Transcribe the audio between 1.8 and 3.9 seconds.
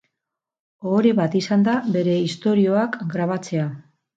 bere istorioak grabatzea.